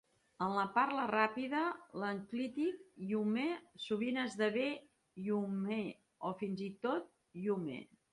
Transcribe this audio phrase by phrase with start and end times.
[0.43, 1.59] En la parla ràpida,
[2.03, 3.43] l'enclític -hyume
[3.83, 4.65] sovint esdevé
[5.27, 5.79] -yuhme
[6.31, 7.07] o fins i tot
[7.43, 7.79] -yume.